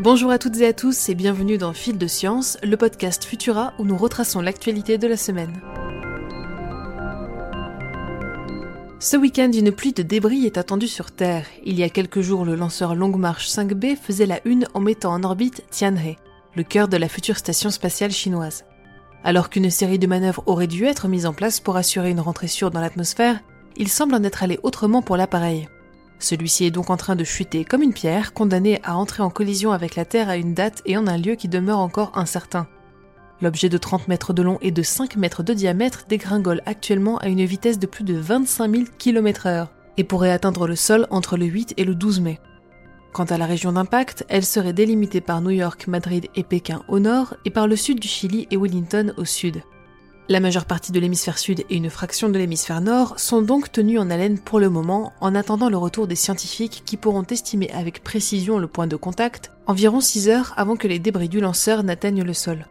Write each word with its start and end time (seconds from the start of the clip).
Bonjour 0.00 0.30
à 0.30 0.38
toutes 0.38 0.60
et 0.60 0.66
à 0.68 0.72
tous 0.72 1.08
et 1.08 1.16
bienvenue 1.16 1.58
dans 1.58 1.72
Fil 1.72 1.98
de 1.98 2.06
Science, 2.06 2.56
le 2.62 2.76
podcast 2.76 3.24
Futura 3.24 3.74
où 3.80 3.84
nous 3.84 3.96
retraçons 3.96 4.40
l'actualité 4.40 4.96
de 4.96 5.08
la 5.08 5.16
semaine. 5.16 5.60
Ce 9.00 9.16
week-end, 9.16 9.50
une 9.50 9.72
pluie 9.72 9.92
de 9.92 10.04
débris 10.04 10.46
est 10.46 10.56
attendue 10.56 10.86
sur 10.86 11.10
Terre. 11.10 11.46
Il 11.64 11.76
y 11.76 11.82
a 11.82 11.88
quelques 11.88 12.20
jours, 12.20 12.44
le 12.44 12.54
lanceur 12.54 12.94
Longue 12.94 13.18
Marche 13.18 13.48
5B 13.48 13.96
faisait 13.96 14.26
la 14.26 14.38
une 14.44 14.68
en 14.72 14.78
mettant 14.78 15.12
en 15.12 15.24
orbite 15.24 15.64
Tianhe, 15.68 16.14
le 16.54 16.62
cœur 16.62 16.86
de 16.86 16.96
la 16.96 17.08
future 17.08 17.36
station 17.36 17.70
spatiale 17.70 18.12
chinoise. 18.12 18.64
Alors 19.24 19.50
qu'une 19.50 19.68
série 19.68 19.98
de 19.98 20.06
manœuvres 20.06 20.44
aurait 20.46 20.68
dû 20.68 20.84
être 20.84 21.08
mise 21.08 21.26
en 21.26 21.32
place 21.32 21.58
pour 21.58 21.76
assurer 21.76 22.10
une 22.10 22.20
rentrée 22.20 22.46
sûre 22.46 22.70
dans 22.70 22.80
l'atmosphère, 22.80 23.40
il 23.76 23.88
semble 23.88 24.14
en 24.14 24.22
être 24.22 24.44
allé 24.44 24.60
autrement 24.62 25.02
pour 25.02 25.16
l'appareil. 25.16 25.68
Celui-ci 26.18 26.64
est 26.64 26.70
donc 26.70 26.90
en 26.90 26.96
train 26.96 27.16
de 27.16 27.24
chuter 27.24 27.64
comme 27.64 27.82
une 27.82 27.92
pierre, 27.92 28.32
condamné 28.32 28.80
à 28.82 28.96
entrer 28.96 29.22
en 29.22 29.30
collision 29.30 29.72
avec 29.72 29.94
la 29.94 30.04
Terre 30.04 30.28
à 30.28 30.36
une 30.36 30.54
date 30.54 30.82
et 30.84 30.96
en 30.96 31.06
un 31.06 31.16
lieu 31.16 31.34
qui 31.34 31.48
demeure 31.48 31.78
encore 31.78 32.12
incertain. 32.14 32.66
L'objet 33.40 33.68
de 33.68 33.78
30 33.78 34.08
mètres 34.08 34.32
de 34.32 34.42
long 34.42 34.58
et 34.60 34.72
de 34.72 34.82
5 34.82 35.16
mètres 35.16 35.44
de 35.44 35.54
diamètre 35.54 36.06
dégringole 36.08 36.60
actuellement 36.66 37.18
à 37.18 37.28
une 37.28 37.44
vitesse 37.44 37.78
de 37.78 37.86
plus 37.86 38.02
de 38.02 38.14
25 38.14 38.70
000 38.70 38.84
km/h 38.98 39.68
et 39.96 40.04
pourrait 40.04 40.32
atteindre 40.32 40.66
le 40.66 40.74
sol 40.74 41.06
entre 41.10 41.36
le 41.36 41.46
8 41.46 41.74
et 41.76 41.84
le 41.84 41.94
12 41.94 42.20
mai. 42.20 42.40
Quant 43.12 43.24
à 43.24 43.38
la 43.38 43.46
région 43.46 43.72
d'impact, 43.72 44.24
elle 44.28 44.44
serait 44.44 44.72
délimitée 44.72 45.20
par 45.20 45.40
New 45.40 45.50
York, 45.50 45.86
Madrid 45.86 46.26
et 46.34 46.42
Pékin 46.42 46.82
au 46.88 46.98
nord 46.98 47.34
et 47.44 47.50
par 47.50 47.68
le 47.68 47.76
sud 47.76 48.00
du 48.00 48.08
Chili 48.08 48.48
et 48.50 48.56
Wellington 48.56 49.12
au 49.16 49.24
sud. 49.24 49.62
La 50.30 50.40
majeure 50.40 50.66
partie 50.66 50.92
de 50.92 51.00
l'hémisphère 51.00 51.38
sud 51.38 51.64
et 51.70 51.76
une 51.76 51.88
fraction 51.88 52.28
de 52.28 52.36
l'hémisphère 52.36 52.82
nord 52.82 53.18
sont 53.18 53.40
donc 53.40 53.72
tenus 53.72 53.98
en 53.98 54.10
haleine 54.10 54.38
pour 54.38 54.60
le 54.60 54.68
moment 54.68 55.14
en 55.22 55.34
attendant 55.34 55.70
le 55.70 55.78
retour 55.78 56.06
des 56.06 56.16
scientifiques 56.16 56.82
qui 56.84 56.98
pourront 56.98 57.22
estimer 57.22 57.70
avec 57.70 58.04
précision 58.04 58.58
le 58.58 58.66
point 58.66 58.86
de 58.86 58.96
contact 58.96 59.52
environ 59.66 60.02
6 60.02 60.28
heures 60.28 60.52
avant 60.58 60.76
que 60.76 60.86
les 60.86 60.98
débris 60.98 61.30
du 61.30 61.40
lanceur 61.40 61.82
n'atteignent 61.82 62.24
le 62.24 62.34
sol. 62.34 62.66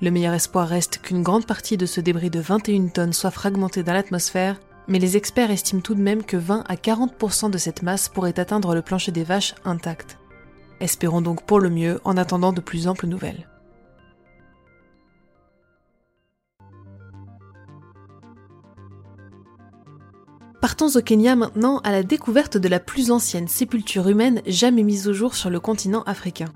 Le 0.00 0.12
meilleur 0.12 0.32
espoir 0.32 0.68
reste 0.68 0.98
qu'une 0.98 1.24
grande 1.24 1.44
partie 1.44 1.76
de 1.76 1.86
ce 1.86 2.00
débris 2.00 2.30
de 2.30 2.38
21 2.38 2.86
tonnes 2.86 3.12
soit 3.12 3.32
fragmenté 3.32 3.82
dans 3.82 3.92
l'atmosphère, 3.92 4.60
mais 4.86 5.00
les 5.00 5.16
experts 5.16 5.50
estiment 5.50 5.82
tout 5.82 5.96
de 5.96 6.02
même 6.02 6.22
que 6.22 6.36
20 6.36 6.62
à 6.68 6.74
40% 6.76 7.50
de 7.50 7.58
cette 7.58 7.82
masse 7.82 8.08
pourrait 8.08 8.38
atteindre 8.38 8.76
le 8.76 8.82
plancher 8.82 9.10
des 9.10 9.24
vaches 9.24 9.56
intact. 9.64 10.18
Espérons 10.78 11.20
donc 11.20 11.42
pour 11.46 11.58
le 11.58 11.70
mieux 11.70 12.00
en 12.04 12.16
attendant 12.16 12.52
de 12.52 12.60
plus 12.60 12.86
amples 12.86 13.08
nouvelles. 13.08 13.48
Partons 20.78 20.98
au 20.98 21.02
Kenya 21.02 21.36
maintenant 21.36 21.78
à 21.84 21.90
la 21.90 22.02
découverte 22.02 22.58
de 22.58 22.68
la 22.68 22.80
plus 22.80 23.10
ancienne 23.10 23.48
sépulture 23.48 24.08
humaine 24.08 24.42
jamais 24.44 24.82
mise 24.82 25.08
au 25.08 25.14
jour 25.14 25.34
sur 25.34 25.48
le 25.48 25.58
continent 25.58 26.02
africain. 26.02 26.52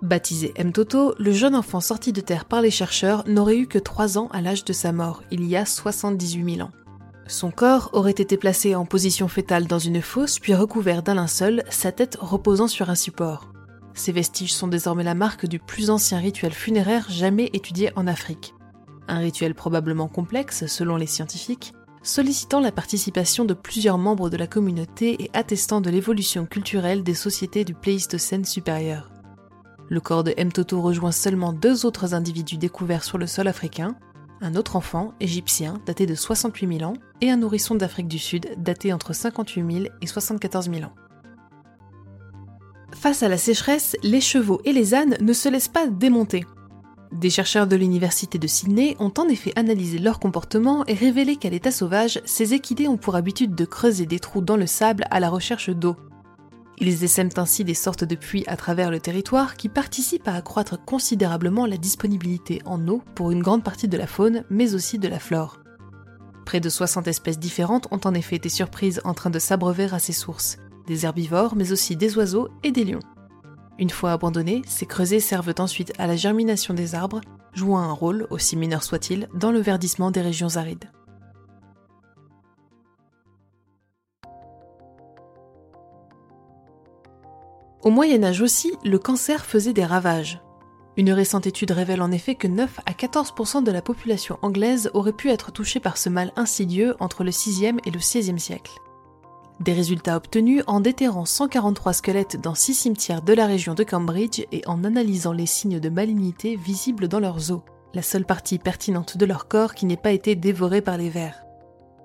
Baptisé 0.00 0.54
Mtoto, 0.62 1.16
le 1.18 1.32
jeune 1.32 1.56
enfant 1.56 1.80
sorti 1.80 2.12
de 2.12 2.20
terre 2.20 2.44
par 2.44 2.62
les 2.62 2.70
chercheurs 2.70 3.24
n'aurait 3.26 3.56
eu 3.56 3.66
que 3.66 3.80
3 3.80 4.16
ans 4.16 4.28
à 4.32 4.42
l'âge 4.42 4.64
de 4.64 4.72
sa 4.72 4.92
mort, 4.92 5.24
il 5.32 5.44
y 5.44 5.56
a 5.56 5.66
78 5.66 6.54
000 6.54 6.68
ans. 6.68 6.70
Son 7.26 7.50
corps 7.50 7.90
aurait 7.94 8.12
été 8.12 8.36
placé 8.36 8.76
en 8.76 8.86
position 8.86 9.26
fétale 9.26 9.66
dans 9.66 9.80
une 9.80 10.02
fosse 10.02 10.38
puis 10.38 10.54
recouvert 10.54 11.02
d'un 11.02 11.14
linceul, 11.14 11.64
sa 11.68 11.90
tête 11.90 12.16
reposant 12.20 12.68
sur 12.68 12.90
un 12.90 12.94
support. 12.94 13.50
Ces 13.92 14.12
vestiges 14.12 14.54
sont 14.54 14.68
désormais 14.68 15.02
la 15.02 15.16
marque 15.16 15.46
du 15.46 15.58
plus 15.58 15.90
ancien 15.90 16.18
rituel 16.18 16.52
funéraire 16.52 17.06
jamais 17.10 17.50
étudié 17.54 17.90
en 17.96 18.06
Afrique. 18.06 18.54
Un 19.08 19.18
rituel 19.18 19.56
probablement 19.56 20.06
complexe 20.06 20.66
selon 20.66 20.94
les 20.94 21.06
scientifiques, 21.06 21.72
sollicitant 22.02 22.60
la 22.60 22.72
participation 22.72 23.44
de 23.44 23.54
plusieurs 23.54 23.98
membres 23.98 24.30
de 24.30 24.36
la 24.36 24.46
communauté 24.46 25.22
et 25.22 25.30
attestant 25.32 25.80
de 25.80 25.90
l'évolution 25.90 26.46
culturelle 26.46 27.02
des 27.02 27.14
sociétés 27.14 27.64
du 27.64 27.74
Pléistocène 27.74 28.44
supérieur. 28.44 29.10
Le 29.88 30.00
corps 30.00 30.24
de 30.24 30.34
Mtoto 30.38 30.80
rejoint 30.80 31.12
seulement 31.12 31.52
deux 31.52 31.86
autres 31.86 32.14
individus 32.14 32.58
découverts 32.58 33.04
sur 33.04 33.18
le 33.18 33.26
sol 33.26 33.48
africain, 33.48 33.96
un 34.40 34.54
autre 34.54 34.76
enfant, 34.76 35.14
égyptien, 35.20 35.80
daté 35.86 36.06
de 36.06 36.14
68 36.14 36.78
000 36.78 36.90
ans, 36.90 36.96
et 37.20 37.30
un 37.30 37.38
nourrisson 37.38 37.74
d'Afrique 37.74 38.08
du 38.08 38.18
Sud, 38.18 38.46
daté 38.58 38.92
entre 38.92 39.12
58 39.12 39.72
000 39.72 39.86
et 40.00 40.06
74 40.06 40.70
000 40.70 40.82
ans. 40.82 40.94
Face 42.94 43.22
à 43.22 43.28
la 43.28 43.38
sécheresse, 43.38 43.96
les 44.02 44.20
chevaux 44.20 44.60
et 44.64 44.72
les 44.72 44.94
ânes 44.94 45.16
ne 45.20 45.32
se 45.32 45.48
laissent 45.48 45.68
pas 45.68 45.86
démonter. 45.86 46.44
Des 47.12 47.30
chercheurs 47.30 47.66
de 47.66 47.76
l'université 47.76 48.38
de 48.38 48.46
Sydney 48.46 48.94
ont 48.98 49.12
en 49.18 49.28
effet 49.28 49.52
analysé 49.56 49.98
leur 49.98 50.20
comportement 50.20 50.84
et 50.86 50.94
révélé 50.94 51.36
qu'à 51.36 51.48
l'état 51.48 51.70
sauvage, 51.70 52.20
ces 52.26 52.52
équidés 52.52 52.86
ont 52.86 52.98
pour 52.98 53.16
habitude 53.16 53.54
de 53.54 53.64
creuser 53.64 54.04
des 54.04 54.18
trous 54.20 54.42
dans 54.42 54.56
le 54.56 54.66
sable 54.66 55.04
à 55.10 55.18
la 55.18 55.30
recherche 55.30 55.70
d'eau. 55.70 55.96
Ils 56.80 57.02
essaiment 57.02 57.30
ainsi 57.36 57.64
des 57.64 57.74
sortes 57.74 58.04
de 58.04 58.14
puits 58.14 58.44
à 58.46 58.56
travers 58.56 58.90
le 58.90 59.00
territoire 59.00 59.56
qui 59.56 59.68
participent 59.68 60.28
à 60.28 60.34
accroître 60.34 60.84
considérablement 60.84 61.66
la 61.66 61.76
disponibilité 61.76 62.62
en 62.66 62.86
eau 62.86 63.02
pour 63.14 63.32
une 63.32 63.42
grande 63.42 63.64
partie 63.64 63.88
de 63.88 63.96
la 63.96 64.06
faune, 64.06 64.44
mais 64.50 64.74
aussi 64.74 64.98
de 64.98 65.08
la 65.08 65.18
flore. 65.18 65.58
Près 66.44 66.60
de 66.60 66.68
60 66.68 67.08
espèces 67.08 67.38
différentes 67.38 67.88
ont 67.90 68.00
en 68.04 68.14
effet 68.14 68.36
été 68.36 68.48
surprises 68.48 69.00
en 69.04 69.14
train 69.14 69.30
de 69.30 69.38
s'abreuver 69.38 69.88
à 69.92 69.98
ces 69.98 70.12
sources, 70.12 70.58
des 70.86 71.04
herbivores, 71.04 71.56
mais 71.56 71.72
aussi 71.72 71.96
des 71.96 72.16
oiseaux 72.16 72.48
et 72.62 72.70
des 72.70 72.84
lions. 72.84 73.00
Une 73.78 73.90
fois 73.90 74.12
abandonnés, 74.12 74.62
ces 74.66 74.86
creusets 74.86 75.20
servent 75.20 75.54
ensuite 75.58 75.92
à 75.98 76.08
la 76.08 76.16
germination 76.16 76.74
des 76.74 76.96
arbres, 76.96 77.20
jouant 77.54 77.78
un 77.78 77.92
rôle, 77.92 78.26
aussi 78.30 78.56
mineur 78.56 78.82
soit-il, 78.82 79.28
dans 79.34 79.52
le 79.52 79.60
verdissement 79.60 80.10
des 80.10 80.20
régions 80.20 80.56
arides. 80.56 80.90
Au 87.82 87.90
Moyen 87.90 88.24
Âge 88.24 88.42
aussi, 88.42 88.72
le 88.84 88.98
cancer 88.98 89.46
faisait 89.46 89.72
des 89.72 89.84
ravages. 89.84 90.42
Une 90.96 91.12
récente 91.12 91.46
étude 91.46 91.70
révèle 91.70 92.02
en 92.02 92.10
effet 92.10 92.34
que 92.34 92.48
9 92.48 92.80
à 92.84 92.90
14% 92.90 93.62
de 93.62 93.70
la 93.70 93.80
population 93.80 94.36
anglaise 94.42 94.90
aurait 94.94 95.12
pu 95.12 95.30
être 95.30 95.52
touchée 95.52 95.78
par 95.78 95.96
ce 95.96 96.08
mal 96.08 96.32
insidieux 96.34 96.96
entre 96.98 97.22
le 97.22 97.30
6e 97.30 97.78
et 97.86 97.92
le 97.92 98.00
16e 98.00 98.38
siècle. 98.38 98.72
Des 99.60 99.72
résultats 99.72 100.16
obtenus 100.16 100.62
en 100.68 100.78
déterrant 100.78 101.24
143 101.24 101.92
squelettes 101.92 102.40
dans 102.40 102.54
6 102.54 102.74
cimetières 102.74 103.22
de 103.22 103.32
la 103.32 103.46
région 103.46 103.74
de 103.74 103.82
Cambridge 103.82 104.40
et 104.52 104.62
en 104.66 104.84
analysant 104.84 105.32
les 105.32 105.46
signes 105.46 105.80
de 105.80 105.88
malignité 105.88 106.54
visibles 106.54 107.08
dans 107.08 107.18
leurs 107.18 107.50
os, 107.50 107.62
la 107.92 108.02
seule 108.02 108.24
partie 108.24 108.58
pertinente 108.58 109.16
de 109.16 109.26
leur 109.26 109.48
corps 109.48 109.74
qui 109.74 109.86
n'ait 109.86 109.96
pas 109.96 110.12
été 110.12 110.36
dévorée 110.36 110.80
par 110.80 110.96
les 110.96 111.10
vers. 111.10 111.42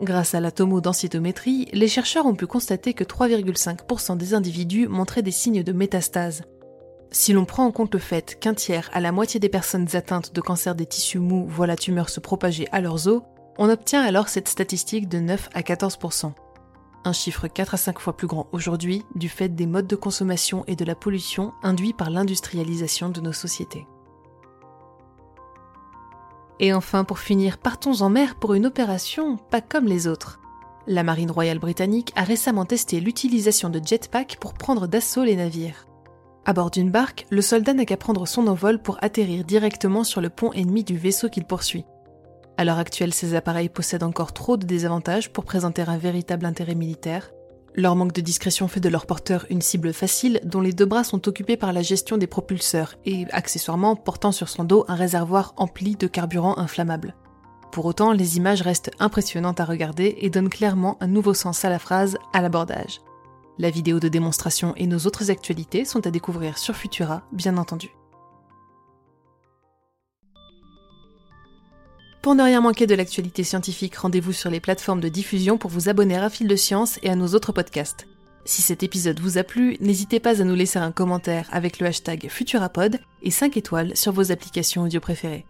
Grâce 0.00 0.34
à 0.34 0.40
la 0.40 0.50
tomodensitométrie, 0.50 1.68
les 1.72 1.86
chercheurs 1.86 2.26
ont 2.26 2.34
pu 2.34 2.48
constater 2.48 2.94
que 2.94 3.04
3,5% 3.04 4.16
des 4.16 4.34
individus 4.34 4.88
montraient 4.88 5.22
des 5.22 5.30
signes 5.30 5.62
de 5.62 5.72
métastase. 5.72 6.42
Si 7.12 7.32
l'on 7.32 7.44
prend 7.44 7.64
en 7.64 7.70
compte 7.70 7.94
le 7.94 8.00
fait 8.00 8.40
qu'un 8.40 8.54
tiers 8.54 8.90
à 8.92 9.00
la 9.00 9.12
moitié 9.12 9.38
des 9.38 9.48
personnes 9.48 9.86
atteintes 9.94 10.34
de 10.34 10.40
cancer 10.40 10.74
des 10.74 10.84
tissus 10.84 11.20
mous 11.20 11.46
voient 11.46 11.68
la 11.68 11.76
tumeur 11.76 12.10
se 12.10 12.18
propager 12.18 12.66
à 12.72 12.80
leurs 12.80 13.06
os, 13.06 13.22
on 13.56 13.70
obtient 13.70 14.02
alors 14.02 14.28
cette 14.28 14.48
statistique 14.48 15.08
de 15.08 15.20
9 15.20 15.48
à 15.54 15.60
14% 15.60 16.32
un 17.06 17.12
chiffre 17.12 17.46
4 17.46 17.74
à 17.74 17.76
5 17.76 17.98
fois 18.00 18.16
plus 18.16 18.26
grand 18.26 18.48
aujourd'hui 18.52 19.04
du 19.14 19.28
fait 19.28 19.48
des 19.48 19.66
modes 19.66 19.86
de 19.86 19.96
consommation 19.96 20.64
et 20.66 20.76
de 20.76 20.84
la 20.84 20.94
pollution 20.94 21.52
induits 21.62 21.92
par 21.92 22.10
l'industrialisation 22.10 23.08
de 23.08 23.20
nos 23.20 23.32
sociétés. 23.32 23.86
Et 26.58 26.72
enfin, 26.72 27.04
pour 27.04 27.18
finir, 27.18 27.58
partons 27.58 28.02
en 28.02 28.08
mer 28.08 28.34
pour 28.34 28.54
une 28.54 28.66
opération 28.66 29.36
pas 29.36 29.60
comme 29.60 29.86
les 29.86 30.08
autres. 30.08 30.40
La 30.86 31.02
Marine 31.02 31.30
royale 31.30 31.58
britannique 31.58 32.12
a 32.16 32.22
récemment 32.22 32.64
testé 32.64 33.00
l'utilisation 33.00 33.68
de 33.68 33.80
jetpacks 33.84 34.38
pour 34.40 34.54
prendre 34.54 34.86
d'assaut 34.86 35.24
les 35.24 35.36
navires. 35.36 35.86
À 36.44 36.52
bord 36.52 36.70
d'une 36.70 36.90
barque, 36.90 37.26
le 37.30 37.42
soldat 37.42 37.74
n'a 37.74 37.84
qu'à 37.84 37.96
prendre 37.96 38.26
son 38.26 38.46
envol 38.46 38.80
pour 38.80 38.98
atterrir 39.02 39.44
directement 39.44 40.04
sur 40.04 40.20
le 40.20 40.30
pont 40.30 40.52
ennemi 40.52 40.84
du 40.84 40.96
vaisseau 40.96 41.28
qu'il 41.28 41.44
poursuit. 41.44 41.84
À 42.58 42.64
l'heure 42.64 42.78
actuelle, 42.78 43.12
ces 43.12 43.34
appareils 43.34 43.68
possèdent 43.68 44.02
encore 44.02 44.32
trop 44.32 44.56
de 44.56 44.64
désavantages 44.64 45.30
pour 45.30 45.44
présenter 45.44 45.82
un 45.82 45.98
véritable 45.98 46.46
intérêt 46.46 46.74
militaire. 46.74 47.30
Leur 47.74 47.96
manque 47.96 48.14
de 48.14 48.22
discrétion 48.22 48.66
fait 48.66 48.80
de 48.80 48.88
leur 48.88 49.04
porteur 49.04 49.44
une 49.50 49.60
cible 49.60 49.92
facile 49.92 50.40
dont 50.42 50.62
les 50.62 50.72
deux 50.72 50.86
bras 50.86 51.04
sont 51.04 51.28
occupés 51.28 51.58
par 51.58 51.74
la 51.74 51.82
gestion 51.82 52.16
des 52.16 52.26
propulseurs 52.26 52.94
et, 53.04 53.26
accessoirement, 53.32 53.94
portant 53.94 54.32
sur 54.32 54.48
son 54.48 54.64
dos 54.64 54.86
un 54.88 54.94
réservoir 54.94 55.52
empli 55.58 55.96
de 55.96 56.06
carburant 56.06 56.56
inflammable. 56.56 57.14
Pour 57.72 57.84
autant, 57.84 58.12
les 58.12 58.38
images 58.38 58.62
restent 58.62 58.90
impressionnantes 58.98 59.60
à 59.60 59.66
regarder 59.66 60.16
et 60.22 60.30
donnent 60.30 60.48
clairement 60.48 60.96
un 61.02 61.08
nouveau 61.08 61.34
sens 61.34 61.62
à 61.66 61.68
la 61.68 61.78
phrase 61.78 62.16
à 62.32 62.40
l'abordage. 62.40 63.02
La 63.58 63.68
vidéo 63.68 64.00
de 64.00 64.08
démonstration 64.08 64.72
et 64.76 64.86
nos 64.86 65.00
autres 65.00 65.30
actualités 65.30 65.84
sont 65.84 66.06
à 66.06 66.10
découvrir 66.10 66.56
sur 66.56 66.74
Futura, 66.74 67.22
bien 67.32 67.58
entendu. 67.58 67.90
Pour 72.26 72.34
ne 72.34 72.42
rien 72.42 72.60
manquer 72.60 72.88
de 72.88 72.94
l'actualité 72.96 73.44
scientifique, 73.44 73.94
rendez-vous 73.94 74.32
sur 74.32 74.50
les 74.50 74.58
plateformes 74.58 74.98
de 75.00 75.08
diffusion 75.08 75.58
pour 75.58 75.70
vous 75.70 75.88
abonner 75.88 76.16
à 76.16 76.28
Fil 76.28 76.48
de 76.48 76.56
Science 76.56 76.98
et 77.04 77.08
à 77.08 77.14
nos 77.14 77.28
autres 77.36 77.52
podcasts. 77.52 78.08
Si 78.44 78.62
cet 78.62 78.82
épisode 78.82 79.20
vous 79.20 79.38
a 79.38 79.44
plu, 79.44 79.76
n'hésitez 79.78 80.18
pas 80.18 80.40
à 80.40 80.44
nous 80.44 80.56
laisser 80.56 80.80
un 80.80 80.90
commentaire 80.90 81.46
avec 81.52 81.78
le 81.78 81.86
hashtag 81.86 82.26
Futurapod 82.28 82.98
et 83.22 83.30
5 83.30 83.56
étoiles 83.56 83.96
sur 83.96 84.10
vos 84.10 84.32
applications 84.32 84.82
audio 84.82 84.98
préférées. 84.98 85.46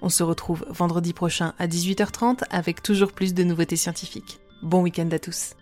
On 0.00 0.08
se 0.08 0.22
retrouve 0.22 0.64
vendredi 0.70 1.12
prochain 1.12 1.54
à 1.58 1.66
18h30 1.66 2.44
avec 2.50 2.84
toujours 2.84 3.10
plus 3.10 3.34
de 3.34 3.42
nouveautés 3.42 3.74
scientifiques. 3.74 4.38
Bon 4.62 4.82
week-end 4.82 5.08
à 5.10 5.18
tous. 5.18 5.56